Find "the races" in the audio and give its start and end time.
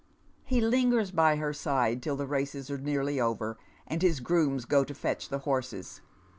2.15-2.71